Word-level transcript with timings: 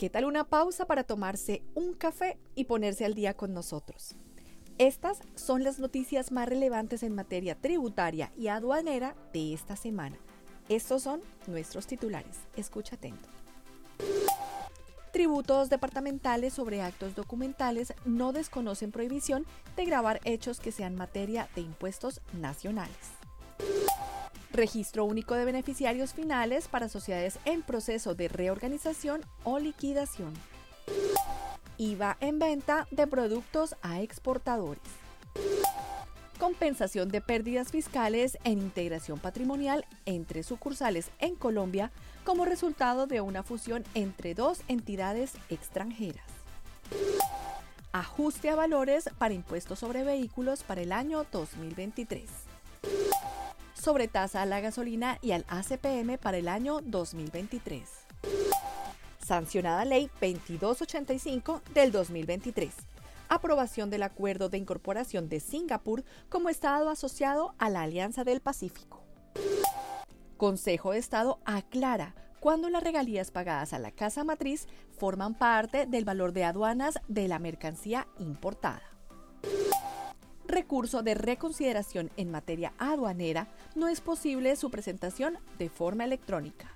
¿Qué 0.00 0.08
tal 0.08 0.24
una 0.24 0.44
pausa 0.44 0.86
para 0.86 1.04
tomarse 1.04 1.62
un 1.74 1.92
café 1.92 2.38
y 2.54 2.64
ponerse 2.64 3.04
al 3.04 3.12
día 3.12 3.34
con 3.34 3.52
nosotros? 3.52 4.16
Estas 4.78 5.20
son 5.34 5.62
las 5.62 5.78
noticias 5.78 6.32
más 6.32 6.48
relevantes 6.48 7.02
en 7.02 7.14
materia 7.14 7.54
tributaria 7.54 8.32
y 8.34 8.48
aduanera 8.48 9.14
de 9.34 9.52
esta 9.52 9.76
semana. 9.76 10.16
Estos 10.70 11.02
son 11.02 11.20
nuestros 11.46 11.86
titulares. 11.86 12.38
Escucha 12.56 12.96
atento. 12.96 13.28
Tributos 15.12 15.68
departamentales 15.68 16.54
sobre 16.54 16.80
actos 16.80 17.14
documentales 17.14 17.92
no 18.06 18.32
desconocen 18.32 18.92
prohibición 18.92 19.44
de 19.76 19.84
grabar 19.84 20.22
hechos 20.24 20.60
que 20.60 20.72
sean 20.72 20.94
materia 20.94 21.50
de 21.54 21.60
impuestos 21.60 22.22
nacionales. 22.32 23.19
Registro 24.52 25.04
único 25.04 25.34
de 25.34 25.44
beneficiarios 25.44 26.12
finales 26.12 26.66
para 26.66 26.88
sociedades 26.88 27.38
en 27.44 27.62
proceso 27.62 28.14
de 28.16 28.26
reorganización 28.26 29.20
o 29.44 29.60
liquidación. 29.60 30.34
IVA 31.78 32.16
en 32.20 32.40
venta 32.40 32.88
de 32.90 33.06
productos 33.06 33.76
a 33.80 34.00
exportadores. 34.00 34.82
Compensación 36.40 37.10
de 37.10 37.20
pérdidas 37.20 37.70
fiscales 37.70 38.38
en 38.42 38.58
integración 38.58 39.20
patrimonial 39.20 39.86
entre 40.04 40.42
sucursales 40.42 41.10
en 41.20 41.36
Colombia 41.36 41.92
como 42.24 42.44
resultado 42.44 43.06
de 43.06 43.20
una 43.20 43.44
fusión 43.44 43.84
entre 43.94 44.34
dos 44.34 44.62
entidades 44.66 45.34
extranjeras. 45.48 46.26
Ajuste 47.92 48.50
a 48.50 48.56
valores 48.56 49.10
para 49.18 49.34
impuestos 49.34 49.78
sobre 49.78 50.02
vehículos 50.02 50.64
para 50.64 50.80
el 50.80 50.92
año 50.92 51.24
2023 51.30 52.49
sobre 53.80 54.08
tasa 54.08 54.42
a 54.42 54.46
la 54.46 54.60
gasolina 54.60 55.18
y 55.22 55.32
al 55.32 55.44
ACPM 55.48 56.18
para 56.18 56.36
el 56.36 56.48
año 56.48 56.80
2023. 56.82 57.88
Sancionada 59.26 59.84
Ley 59.84 60.10
2285 60.20 61.62
del 61.72 61.90
2023. 61.90 62.74
Aprobación 63.28 63.90
del 63.90 64.02
Acuerdo 64.02 64.48
de 64.48 64.58
Incorporación 64.58 65.28
de 65.28 65.40
Singapur 65.40 66.04
como 66.28 66.48
Estado 66.48 66.90
asociado 66.90 67.54
a 67.58 67.70
la 67.70 67.82
Alianza 67.82 68.24
del 68.24 68.40
Pacífico. 68.40 69.02
Consejo 70.36 70.92
de 70.92 70.98
Estado 70.98 71.38
aclara 71.44 72.14
cuando 72.40 72.70
las 72.70 72.82
regalías 72.82 73.30
pagadas 73.30 73.72
a 73.72 73.78
la 73.78 73.92
casa 73.92 74.24
matriz 74.24 74.66
forman 74.98 75.34
parte 75.34 75.86
del 75.86 76.04
valor 76.04 76.32
de 76.32 76.44
aduanas 76.44 76.98
de 77.08 77.28
la 77.28 77.38
mercancía 77.38 78.08
importada 78.18 78.89
recurso 80.50 81.02
de 81.02 81.14
reconsideración 81.14 82.10
en 82.16 82.30
materia 82.30 82.72
aduanera, 82.78 83.48
no 83.74 83.88
es 83.88 84.00
posible 84.00 84.56
su 84.56 84.70
presentación 84.70 85.38
de 85.58 85.68
forma 85.68 86.04
electrónica. 86.04 86.72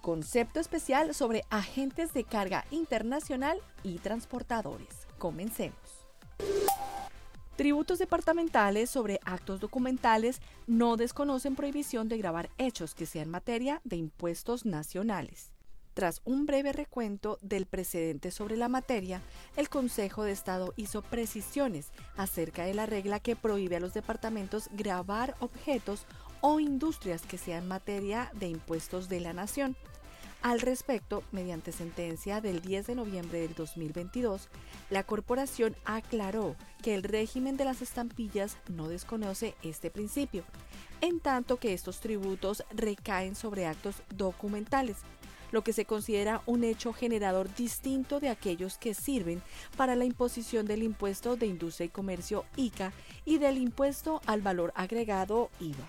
Concepto 0.00 0.58
especial 0.58 1.14
sobre 1.14 1.44
agentes 1.48 2.12
de 2.12 2.24
carga 2.24 2.64
internacional 2.70 3.58
y 3.84 3.98
transportadores. 3.98 5.06
Comencemos. 5.18 5.76
Tributos 7.56 8.00
departamentales 8.00 8.90
sobre 8.90 9.20
actos 9.24 9.60
documentales 9.60 10.40
no 10.66 10.96
desconocen 10.96 11.54
prohibición 11.54 12.08
de 12.08 12.18
grabar 12.18 12.50
hechos 12.58 12.94
que 12.94 13.06
sean 13.06 13.30
materia 13.30 13.80
de 13.84 13.96
impuestos 13.96 14.66
nacionales. 14.66 15.51
Tras 15.94 16.22
un 16.24 16.46
breve 16.46 16.72
recuento 16.72 17.38
del 17.42 17.66
precedente 17.66 18.30
sobre 18.30 18.56
la 18.56 18.68
materia, 18.68 19.20
el 19.56 19.68
Consejo 19.68 20.24
de 20.24 20.32
Estado 20.32 20.72
hizo 20.76 21.02
precisiones 21.02 21.90
acerca 22.16 22.64
de 22.64 22.72
la 22.72 22.86
regla 22.86 23.20
que 23.20 23.36
prohíbe 23.36 23.76
a 23.76 23.80
los 23.80 23.92
departamentos 23.92 24.70
grabar 24.72 25.36
objetos 25.40 26.06
o 26.40 26.60
industrias 26.60 27.22
que 27.22 27.36
sean 27.36 27.68
materia 27.68 28.30
de 28.34 28.48
impuestos 28.48 29.10
de 29.10 29.20
la 29.20 29.34
nación. 29.34 29.76
Al 30.40 30.60
respecto, 30.60 31.22
mediante 31.30 31.70
sentencia 31.70 32.40
del 32.40 32.62
10 32.62 32.88
de 32.88 32.94
noviembre 32.96 33.40
del 33.40 33.54
2022, 33.54 34.48
la 34.90 35.04
corporación 35.04 35.76
aclaró 35.84 36.56
que 36.82 36.94
el 36.96 37.04
régimen 37.04 37.56
de 37.56 37.64
las 37.64 37.80
estampillas 37.80 38.56
no 38.68 38.88
desconoce 38.88 39.54
este 39.62 39.88
principio, 39.90 40.42
en 41.00 41.20
tanto 41.20 41.58
que 41.58 41.74
estos 41.74 42.00
tributos 42.00 42.64
recaen 42.74 43.36
sobre 43.36 43.66
actos 43.66 44.02
documentales, 44.16 44.96
lo 45.52 45.62
que 45.62 45.72
se 45.72 45.84
considera 45.84 46.42
un 46.46 46.64
hecho 46.64 46.92
generador 46.92 47.54
distinto 47.54 48.18
de 48.18 48.30
aquellos 48.30 48.78
que 48.78 48.94
sirven 48.94 49.40
para 49.76 49.94
la 49.94 50.04
imposición 50.04 50.66
del 50.66 50.82
impuesto 50.82 51.36
de 51.36 51.46
industria 51.46 51.86
y 51.86 51.90
comercio 51.90 52.44
ICA 52.56 52.92
y 53.24 53.38
del 53.38 53.58
impuesto 53.58 54.20
al 54.26 54.42
valor 54.42 54.72
agregado 54.74 55.50
IVA. 55.60 55.88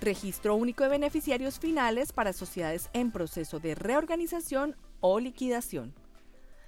Registro 0.00 0.54
único 0.54 0.84
de 0.84 0.90
beneficiarios 0.90 1.58
finales 1.58 2.12
para 2.12 2.32
sociedades 2.32 2.90
en 2.92 3.10
proceso 3.10 3.58
de 3.58 3.74
reorganización 3.74 4.76
o 5.00 5.18
liquidación. 5.18 5.94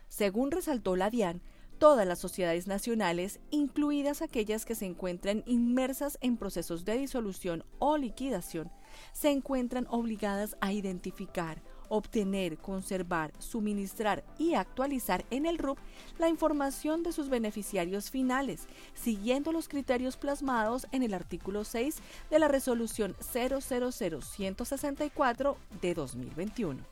Según 0.08 0.50
resaltó 0.50 0.96
la 0.96 1.10
DIAN, 1.10 1.42
todas 1.78 2.06
las 2.06 2.18
sociedades 2.18 2.66
nacionales, 2.66 3.40
incluidas 3.50 4.22
aquellas 4.22 4.64
que 4.64 4.74
se 4.74 4.86
encuentran 4.86 5.42
inmersas 5.46 6.18
en 6.20 6.36
procesos 6.36 6.84
de 6.84 6.98
disolución 6.98 7.64
o 7.78 7.96
liquidación, 7.96 8.70
se 9.12 9.30
encuentran 9.30 9.86
obligadas 9.90 10.56
a 10.60 10.72
identificar, 10.72 11.62
obtener, 11.88 12.58
conservar, 12.58 13.32
suministrar 13.38 14.24
y 14.38 14.54
actualizar 14.54 15.24
en 15.30 15.46
el 15.46 15.58
RUP 15.58 15.78
la 16.18 16.28
información 16.28 17.02
de 17.02 17.12
sus 17.12 17.28
beneficiarios 17.28 18.10
finales, 18.10 18.66
siguiendo 18.94 19.52
los 19.52 19.68
criterios 19.68 20.16
plasmados 20.16 20.86
en 20.92 21.02
el 21.02 21.14
artículo 21.14 21.64
6 21.64 21.96
de 22.30 22.38
la 22.38 22.48
resolución 22.48 23.16
000164 23.20 25.56
de 25.80 25.94
2021. 25.94 26.84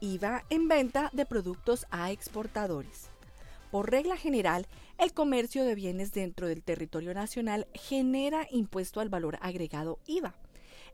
IVA 0.00 0.44
en 0.50 0.68
venta 0.68 1.10
de 1.12 1.26
productos 1.26 1.86
a 1.90 2.10
exportadores. 2.10 3.08
Por 3.70 3.90
regla 3.90 4.16
general, 4.16 4.66
el 4.98 5.12
comercio 5.12 5.64
de 5.64 5.74
bienes 5.74 6.12
dentro 6.12 6.46
del 6.48 6.62
territorio 6.62 7.14
nacional 7.14 7.66
genera 7.74 8.46
impuesto 8.50 9.00
al 9.00 9.08
valor 9.08 9.38
agregado 9.42 9.98
IVA, 10.06 10.34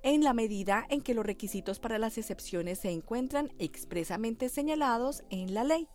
en 0.03 0.25
la 0.25 0.35
medida 0.35 0.85
en 0.91 1.01
que 1.01 1.15
los 1.15 1.25
requisitos 1.25 1.79
para 1.79 1.99
las 1.99 2.19
excepciones 2.19 2.81
se 2.81 2.91
encuentran 2.91 3.53
expresamente 3.59 4.49
señalados 4.49 5.23
en 5.31 5.55
la 5.55 5.65
ley. 5.65 5.89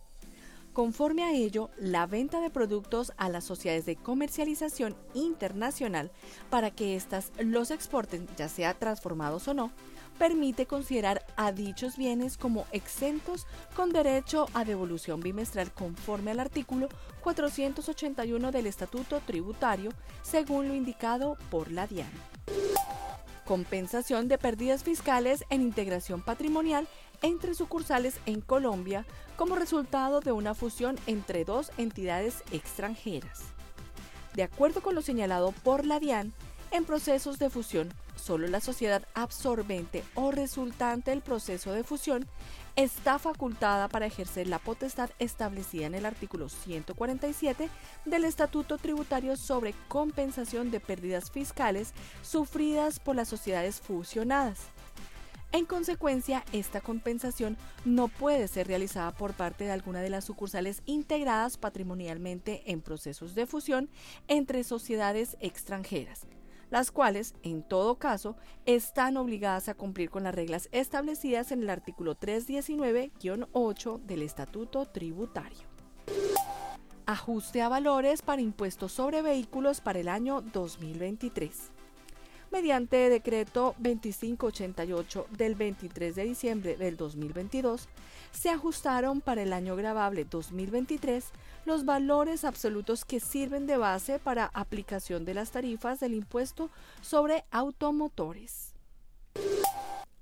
Conforme 0.72 1.24
a 1.24 1.32
ello, 1.32 1.70
la 1.78 2.06
venta 2.06 2.40
de 2.40 2.48
productos 2.48 3.12
a 3.16 3.28
las 3.28 3.44
sociedades 3.44 3.86
de 3.86 3.96
comercialización 3.96 4.96
internacional 5.14 6.12
para 6.48 6.70
que 6.70 6.94
éstas 6.94 7.32
los 7.40 7.72
exporten, 7.72 8.28
ya 8.36 8.48
sea 8.48 8.74
transformados 8.74 9.48
o 9.48 9.54
no, 9.54 9.72
permite 10.20 10.66
considerar 10.66 11.24
a 11.36 11.50
dichos 11.50 11.96
bienes 11.96 12.36
como 12.36 12.66
exentos 12.72 13.46
con 13.74 13.90
derecho 13.90 14.48
a 14.52 14.66
devolución 14.66 15.20
bimestral 15.20 15.72
conforme 15.72 16.30
al 16.30 16.40
artículo 16.40 16.90
481 17.22 18.52
del 18.52 18.66
Estatuto 18.66 19.20
Tributario, 19.20 19.92
según 20.20 20.68
lo 20.68 20.74
indicado 20.74 21.38
por 21.50 21.72
la 21.72 21.86
DIAN. 21.86 22.10
Compensación 23.46 24.28
de 24.28 24.36
pérdidas 24.36 24.84
fiscales 24.84 25.46
en 25.48 25.62
integración 25.62 26.20
patrimonial 26.20 26.86
entre 27.22 27.54
sucursales 27.54 28.20
en 28.26 28.42
Colombia 28.42 29.06
como 29.36 29.54
resultado 29.54 30.20
de 30.20 30.32
una 30.32 30.54
fusión 30.54 30.98
entre 31.06 31.46
dos 31.46 31.72
entidades 31.78 32.42
extranjeras. 32.52 33.40
De 34.34 34.42
acuerdo 34.42 34.82
con 34.82 34.94
lo 34.94 35.00
señalado 35.00 35.52
por 35.64 35.86
la 35.86 35.98
DIAN, 35.98 36.34
en 36.72 36.84
procesos 36.84 37.38
de 37.38 37.48
fusión 37.48 37.92
solo 38.20 38.46
la 38.46 38.60
sociedad 38.60 39.06
absorbente 39.14 40.04
o 40.14 40.30
resultante 40.30 41.10
del 41.10 41.22
proceso 41.22 41.72
de 41.72 41.82
fusión 41.82 42.26
está 42.76 43.18
facultada 43.18 43.88
para 43.88 44.06
ejercer 44.06 44.46
la 44.46 44.58
potestad 44.58 45.10
establecida 45.18 45.86
en 45.86 45.94
el 45.94 46.06
artículo 46.06 46.48
147 46.48 47.68
del 48.04 48.24
Estatuto 48.24 48.78
Tributario 48.78 49.36
sobre 49.36 49.74
compensación 49.88 50.70
de 50.70 50.80
pérdidas 50.80 51.30
fiscales 51.30 51.92
sufridas 52.22 53.00
por 53.00 53.16
las 53.16 53.28
sociedades 53.28 53.80
fusionadas. 53.80 54.58
En 55.52 55.64
consecuencia, 55.64 56.44
esta 56.52 56.80
compensación 56.80 57.56
no 57.84 58.06
puede 58.06 58.46
ser 58.46 58.68
realizada 58.68 59.10
por 59.10 59.34
parte 59.34 59.64
de 59.64 59.72
alguna 59.72 60.00
de 60.00 60.10
las 60.10 60.24
sucursales 60.24 60.80
integradas 60.86 61.56
patrimonialmente 61.56 62.62
en 62.70 62.80
procesos 62.80 63.34
de 63.34 63.46
fusión 63.46 63.90
entre 64.28 64.62
sociedades 64.62 65.36
extranjeras, 65.40 66.26
las 66.70 66.90
cuales, 66.90 67.34
en 67.42 67.62
todo 67.62 67.98
caso, 67.98 68.36
están 68.66 69.16
obligadas 69.16 69.68
a 69.68 69.74
cumplir 69.74 70.10
con 70.10 70.22
las 70.22 70.34
reglas 70.34 70.68
establecidas 70.72 71.52
en 71.52 71.62
el 71.62 71.70
artículo 71.70 72.18
319-8 72.18 74.00
del 74.00 74.22
Estatuto 74.22 74.86
Tributario. 74.86 75.68
Ajuste 77.06 77.62
a 77.62 77.68
valores 77.68 78.22
para 78.22 78.40
impuestos 78.40 78.92
sobre 78.92 79.22
vehículos 79.22 79.80
para 79.80 79.98
el 79.98 80.08
año 80.08 80.42
2023 80.42 81.72
mediante 82.50 83.08
decreto 83.08 83.74
2588 83.78 85.26
del 85.30 85.54
23 85.54 86.14
de 86.14 86.24
diciembre 86.24 86.76
del 86.76 86.96
2022, 86.96 87.88
se 88.32 88.50
ajustaron 88.50 89.20
para 89.20 89.42
el 89.42 89.52
año 89.52 89.76
grabable 89.76 90.24
2023 90.24 91.24
los 91.64 91.84
valores 91.84 92.44
absolutos 92.44 93.04
que 93.04 93.20
sirven 93.20 93.66
de 93.66 93.76
base 93.76 94.18
para 94.18 94.46
aplicación 94.46 95.24
de 95.24 95.34
las 95.34 95.50
tarifas 95.50 96.00
del 96.00 96.14
impuesto 96.14 96.70
sobre 97.00 97.44
automotores. 97.50 98.74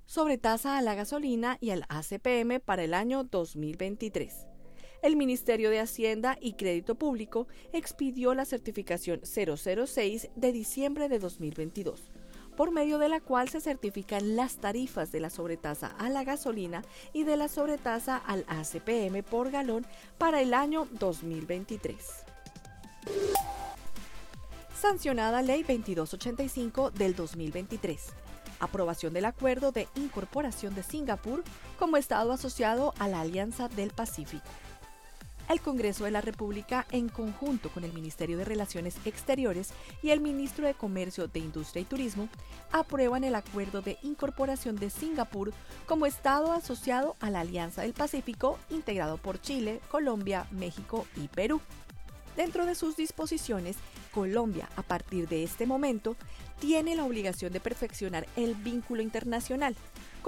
sobre 0.05 0.39
tasa 0.39 0.79
a 0.79 0.81
la 0.81 0.95
gasolina 0.95 1.57
y 1.61 1.69
al 1.69 1.85
ACPM 1.87 2.59
para 2.59 2.83
el 2.83 2.95
año 2.95 3.23
2023. 3.25 4.47
El 5.03 5.15
Ministerio 5.15 5.69
de 5.69 5.79
Hacienda 5.79 6.35
y 6.41 6.53
Crédito 6.53 6.95
Público 6.95 7.47
expidió 7.73 8.33
la 8.33 8.45
certificación 8.45 9.21
006 9.23 10.29
de 10.35 10.51
diciembre 10.51 11.09
de 11.09 11.19
2022 11.19 12.09
por 12.59 12.71
medio 12.71 12.97
de 12.99 13.07
la 13.07 13.21
cual 13.21 13.47
se 13.47 13.61
certifican 13.61 14.35
las 14.35 14.57
tarifas 14.57 15.13
de 15.13 15.21
la 15.21 15.29
sobretasa 15.29 15.95
a 15.97 16.09
la 16.09 16.25
gasolina 16.25 16.83
y 17.13 17.23
de 17.23 17.37
la 17.37 17.47
sobretasa 17.47 18.17
al 18.17 18.43
ACPM 18.49 19.23
por 19.23 19.49
galón 19.49 19.85
para 20.17 20.41
el 20.41 20.53
año 20.53 20.85
2023. 20.99 21.95
Sancionada 24.77 25.41
Ley 25.41 25.61
2285 25.61 26.91
del 26.91 27.15
2023. 27.15 28.07
Aprobación 28.59 29.13
del 29.13 29.23
Acuerdo 29.23 29.71
de 29.71 29.87
Incorporación 29.95 30.75
de 30.75 30.83
Singapur 30.83 31.45
como 31.77 31.95
Estado 31.95 32.33
asociado 32.33 32.93
a 32.99 33.07
la 33.07 33.21
Alianza 33.21 33.69
del 33.69 33.91
Pacífico 33.91 34.43
el 35.49 35.61
Congreso 35.61 36.05
de 36.05 36.11
la 36.11 36.21
República, 36.21 36.85
en 36.91 37.09
conjunto 37.09 37.69
con 37.69 37.83
el 37.83 37.91
Ministerio 37.91 38.37
de 38.37 38.45
Relaciones 38.45 38.95
Exteriores 39.05 39.71
y 40.03 40.11
el 40.11 40.21
Ministro 40.21 40.67
de 40.67 40.75
Comercio 40.75 41.27
de 41.27 41.39
Industria 41.39 41.81
y 41.81 41.85
Turismo, 41.85 42.29
aprueban 42.71 43.23
el 43.23 43.33
acuerdo 43.33 43.81
de 43.81 43.97
incorporación 44.03 44.75
de 44.75 44.91
Singapur 44.91 45.51
como 45.87 46.05
Estado 46.05 46.53
asociado 46.53 47.15
a 47.19 47.31
la 47.31 47.41
Alianza 47.41 47.81
del 47.81 47.93
Pacífico, 47.93 48.59
integrado 48.69 49.17
por 49.17 49.41
Chile, 49.41 49.81
Colombia, 49.89 50.47
México 50.51 51.07
y 51.15 51.27
Perú. 51.27 51.61
Dentro 52.37 52.65
de 52.65 52.75
sus 52.75 52.95
disposiciones, 52.95 53.75
Colombia, 54.13 54.69
a 54.75 54.83
partir 54.83 55.27
de 55.27 55.43
este 55.43 55.65
momento, 55.65 56.15
tiene 56.59 56.95
la 56.95 57.03
obligación 57.03 57.51
de 57.51 57.59
perfeccionar 57.59 58.27
el 58.35 58.55
vínculo 58.55 59.01
internacional, 59.01 59.75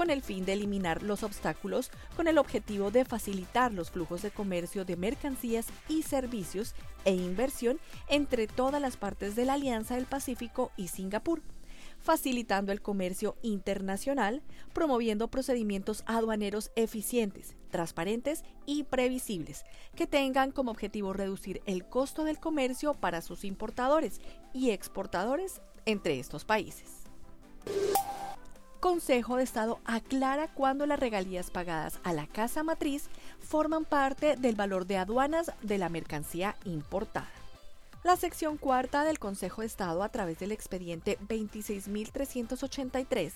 con 0.01 0.09
el 0.09 0.23
fin 0.23 0.45
de 0.45 0.53
eliminar 0.53 1.03
los 1.03 1.21
obstáculos 1.21 1.91
con 2.15 2.27
el 2.27 2.39
objetivo 2.39 2.89
de 2.89 3.05
facilitar 3.05 3.71
los 3.71 3.91
flujos 3.91 4.23
de 4.23 4.31
comercio 4.31 4.83
de 4.83 4.95
mercancías 4.95 5.67
y 5.87 6.01
servicios 6.01 6.73
e 7.05 7.13
inversión 7.13 7.79
entre 8.07 8.47
todas 8.47 8.81
las 8.81 8.97
partes 8.97 9.35
de 9.35 9.45
la 9.45 9.53
Alianza 9.53 9.93
del 9.93 10.07
Pacífico 10.07 10.71
y 10.75 10.87
Singapur 10.87 11.43
facilitando 11.99 12.71
el 12.71 12.81
comercio 12.81 13.35
internacional, 13.43 14.41
promoviendo 14.73 15.27
procedimientos 15.27 16.03
aduaneros 16.07 16.71
eficientes, 16.75 17.55
transparentes 17.69 18.43
y 18.65 18.85
previsibles, 18.85 19.65
que 19.95 20.07
tengan 20.07 20.51
como 20.51 20.71
objetivo 20.71 21.13
reducir 21.13 21.61
el 21.67 21.85
costo 21.85 22.23
del 22.23 22.39
comercio 22.39 22.95
para 22.95 23.21
sus 23.21 23.43
importadores 23.43 24.19
y 24.51 24.71
exportadores 24.71 25.61
entre 25.85 26.19
estos 26.19 26.43
países. 26.43 27.03
Consejo 28.81 29.37
de 29.37 29.43
Estado 29.43 29.79
aclara 29.85 30.47
cuándo 30.47 30.87
las 30.87 30.99
regalías 30.99 31.51
pagadas 31.51 31.99
a 32.03 32.13
la 32.13 32.25
casa 32.25 32.63
matriz 32.63 33.09
forman 33.39 33.85
parte 33.85 34.37
del 34.37 34.55
valor 34.55 34.87
de 34.87 34.97
aduanas 34.97 35.51
de 35.61 35.77
la 35.77 35.87
mercancía 35.87 36.55
importada. 36.65 37.29
La 38.03 38.15
sección 38.15 38.57
cuarta 38.57 39.03
del 39.03 39.19
Consejo 39.19 39.61
de 39.61 39.67
Estado, 39.67 40.01
a 40.01 40.09
través 40.09 40.39
del 40.39 40.51
expediente 40.51 41.19
26.383, 41.29 43.33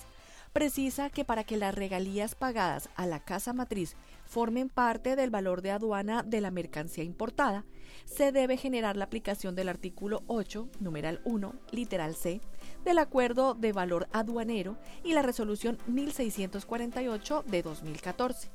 precisa 0.52 1.12
que 1.12 1.24
para 1.24 1.44
que 1.44 1.58
las 1.58 1.76
regalías 1.76 2.34
pagadas 2.34 2.90
a 2.96 3.06
la 3.06 3.20
casa 3.20 3.54
matriz 3.54 3.96
formen 4.26 4.68
parte 4.68 5.16
del 5.16 5.30
valor 5.30 5.62
de 5.62 5.70
aduana 5.70 6.24
de 6.24 6.42
la 6.42 6.50
mercancía 6.50 7.04
importada, 7.04 7.66
se 8.06 8.32
debe 8.32 8.58
generar 8.58 8.98
la 8.98 9.06
aplicación 9.06 9.54
del 9.54 9.70
artículo 9.70 10.24
8, 10.26 10.70
numeral 10.80 11.22
1, 11.24 11.54
literal 11.70 12.16
C, 12.16 12.42
del 12.86 13.00
Acuerdo 13.00 13.56
de 13.56 13.74
Valor 13.74 14.08
Aduanero 14.14 14.78
y 15.04 15.14
la 15.14 15.22
Resolución 15.22 15.78
1648 15.88 17.44
de 17.48 17.64
2014 17.64 18.50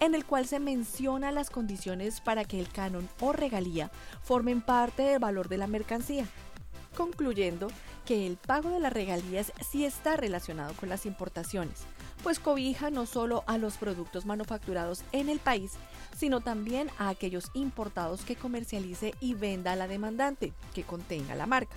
en 0.00 0.14
el 0.14 0.24
cual 0.24 0.46
se 0.46 0.60
menciona 0.60 1.32
las 1.32 1.50
condiciones 1.50 2.20
para 2.20 2.44
que 2.44 2.60
el 2.60 2.68
canon 2.70 3.08
o 3.20 3.32
regalía 3.32 3.90
formen 4.22 4.60
parte 4.60 5.02
del 5.02 5.18
valor 5.18 5.48
de 5.48 5.58
la 5.58 5.66
mercancía, 5.66 6.24
concluyendo 6.96 7.68
que 8.06 8.26
el 8.26 8.36
pago 8.36 8.70
de 8.70 8.80
las 8.80 8.92
regalías 8.92 9.52
sí 9.68 9.84
está 9.84 10.16
relacionado 10.16 10.72
con 10.74 10.88
las 10.88 11.04
importaciones, 11.04 11.80
pues 12.22 12.38
cobija 12.38 12.90
no 12.90 13.06
solo 13.06 13.44
a 13.46 13.58
los 13.58 13.76
productos 13.76 14.24
manufacturados 14.24 15.02
en 15.12 15.28
el 15.28 15.40
país, 15.40 15.72
sino 16.16 16.40
también 16.40 16.90
a 16.98 17.08
aquellos 17.08 17.50
importados 17.54 18.22
que 18.22 18.36
comercialice 18.36 19.14
y 19.20 19.34
venda 19.34 19.76
la 19.76 19.88
demandante, 19.88 20.52
que 20.74 20.84
contenga 20.84 21.34
la 21.34 21.46
marca. 21.46 21.76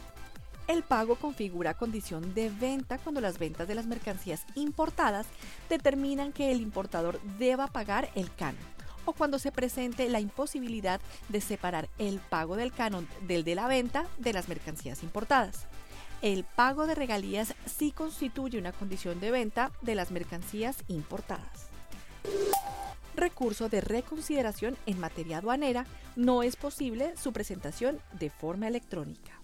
El 0.67 0.83
pago 0.83 1.15
configura 1.15 1.73
condición 1.73 2.33
de 2.33 2.49
venta 2.49 2.97
cuando 2.97 3.19
las 3.19 3.39
ventas 3.39 3.67
de 3.67 3.75
las 3.75 3.87
mercancías 3.87 4.45
importadas 4.55 5.27
determinan 5.69 6.31
que 6.31 6.51
el 6.51 6.61
importador 6.61 7.19
deba 7.37 7.67
pagar 7.67 8.09
el 8.15 8.33
canon 8.35 8.61
o 9.05 9.13
cuando 9.13 9.39
se 9.39 9.51
presente 9.51 10.07
la 10.09 10.19
imposibilidad 10.19 11.01
de 11.29 11.41
separar 11.41 11.89
el 11.97 12.19
pago 12.19 12.55
del 12.55 12.71
canon 12.71 13.07
del 13.27 13.43
de 13.43 13.55
la 13.55 13.67
venta 13.67 14.07
de 14.17 14.33
las 14.33 14.47
mercancías 14.47 15.03
importadas. 15.03 15.65
El 16.21 16.43
pago 16.43 16.85
de 16.85 16.93
regalías 16.93 17.55
sí 17.65 17.91
constituye 17.91 18.59
una 18.59 18.71
condición 18.71 19.19
de 19.19 19.31
venta 19.31 19.71
de 19.81 19.95
las 19.95 20.11
mercancías 20.11 20.77
importadas. 20.87 21.67
Recurso 23.15 23.69
de 23.69 23.81
reconsideración 23.81 24.77
en 24.85 24.99
materia 24.99 25.39
aduanera 25.39 25.85
no 26.15 26.43
es 26.43 26.55
posible 26.55 27.17
su 27.17 27.33
presentación 27.33 27.99
de 28.19 28.29
forma 28.29 28.67
electrónica 28.67 29.40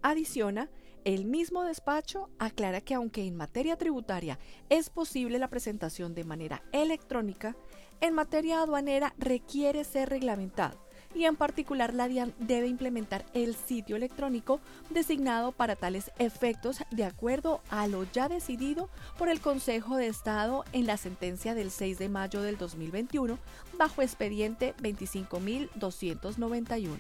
Adiciona, 0.03 0.71
el 1.05 1.25
mismo 1.25 1.63
despacho 1.63 2.31
aclara 2.39 2.81
que 2.81 2.95
aunque 2.95 3.27
en 3.27 3.37
materia 3.37 3.77
tributaria 3.77 4.39
es 4.69 4.91
posible 4.91 5.39
la 5.39 5.49
presentación 5.49 6.15
de 6.15 6.25
manera 6.25 6.63
electrónica, 6.73 7.57
en 8.01 8.15
materia 8.15 8.61
aduanera 8.61 9.15
requiere 9.19 9.85
ser 9.85 10.09
reglamentado 10.09 10.86
y 11.17 11.25
en 11.25 11.35
particular 11.35 11.93
la 11.95 12.07
DIAN 12.09 12.35
debe 12.39 12.69
implementar 12.69 13.25
el 13.33 13.57
sitio 13.57 13.97
electrónico 13.97 14.61
designado 14.91 15.53
para 15.53 15.75
tales 15.75 16.13
efectos 16.19 16.81
de 16.91 17.05
acuerdo 17.05 17.63
a 17.71 17.87
lo 17.87 18.05
ya 18.05 18.29
decidido 18.29 18.91
por 19.19 19.31
el 19.31 19.41
Consejo 19.41 19.97
de 19.97 20.09
Estado 20.09 20.67
en 20.73 20.87
la 20.87 20.99
sentencia 20.99 21.55
del 21.55 21.71
6 21.71 21.99
de 21.99 22.11
mayo 22.11 22.43
del 22.43 22.59
2021 22.59 23.39
bajo 23.79 24.03
expediente 24.03 24.75
25.291. 24.83 26.99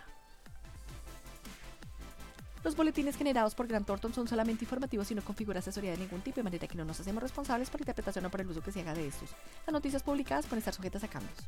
Los 2.64 2.76
boletines 2.76 3.16
generados 3.16 3.56
por 3.56 3.66
Grant 3.66 3.86
Thornton 3.86 4.14
son 4.14 4.28
solamente 4.28 4.64
informativos 4.64 5.10
y 5.10 5.16
no 5.16 5.22
configura 5.22 5.58
asesoría 5.58 5.90
de 5.90 5.96
ningún 5.96 6.20
tipo, 6.20 6.36
de 6.36 6.44
manera 6.44 6.68
que 6.68 6.76
no 6.76 6.84
nos 6.84 7.00
hacemos 7.00 7.20
responsables 7.20 7.68
por 7.70 7.80
interpretación 7.80 8.24
o 8.26 8.30
por 8.30 8.40
el 8.40 8.50
uso 8.50 8.62
que 8.62 8.70
se 8.70 8.80
haga 8.80 8.94
de 8.94 9.08
estos. 9.08 9.30
Las 9.66 9.72
noticias 9.72 10.04
publicadas 10.04 10.46
pueden 10.46 10.60
estar 10.60 10.74
sujetas 10.74 11.02
a 11.02 11.08
cambios. 11.08 11.38